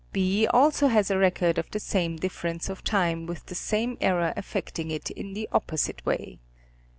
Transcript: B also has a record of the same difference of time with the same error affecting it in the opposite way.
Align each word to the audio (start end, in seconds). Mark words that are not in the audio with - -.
B 0.11 0.47
also 0.47 0.87
has 0.87 1.11
a 1.11 1.17
record 1.19 1.59
of 1.59 1.69
the 1.69 1.79
same 1.79 2.15
difference 2.15 2.69
of 2.69 2.83
time 2.83 3.27
with 3.27 3.45
the 3.45 3.53
same 3.53 3.99
error 4.01 4.33
affecting 4.35 4.89
it 4.89 5.11
in 5.11 5.33
the 5.33 5.47
opposite 5.51 6.03
way. 6.03 6.39